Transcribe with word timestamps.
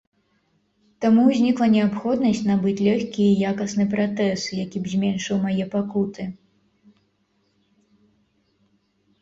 Таму 1.03 1.21
ўзнікла 1.25 1.67
неабходнасць 1.73 2.41
набыць 2.51 2.79
лёгкі 2.87 3.27
і 3.27 3.37
якасны 3.51 3.85
пратэз, 3.93 4.47
які 4.63 4.77
б 4.87 4.95
зменшыў 4.95 5.37
мае 5.45 5.69
пакуты. 5.75 6.27